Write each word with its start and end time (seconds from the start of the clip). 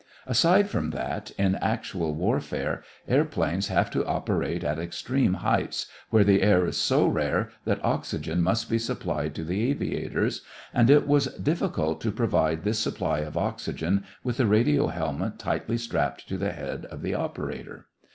Aside 0.25 0.67
from 0.67 0.89
that, 0.89 1.29
in 1.37 1.53
actual 1.57 2.15
warfare 2.15 2.81
airplanes 3.07 3.67
have 3.67 3.91
to 3.91 4.03
operate 4.03 4.63
at 4.63 4.79
extreme 4.79 5.35
heights, 5.35 5.85
where 6.09 6.23
the 6.23 6.41
air 6.41 6.65
is 6.65 6.77
so 6.77 7.05
rare 7.05 7.49
that 7.65 7.85
oxygen 7.85 8.41
must 8.41 8.67
be 8.67 8.79
supplied 8.79 9.35
to 9.35 9.43
the 9.43 9.69
aviators, 9.69 10.41
and 10.73 10.89
it 10.89 11.05
was 11.07 11.27
difficult 11.37 12.01
to 12.01 12.11
provide 12.11 12.63
this 12.63 12.79
supply 12.79 13.19
of 13.19 13.37
oxygen 13.37 14.03
with 14.23 14.37
the 14.37 14.47
radio 14.47 14.87
helmet 14.87 15.37
tightly 15.37 15.77
strapped 15.77 16.27
to 16.27 16.35
the 16.35 16.51
head 16.51 16.85
of 16.87 17.03
the 17.03 17.13
operator. 17.13 17.85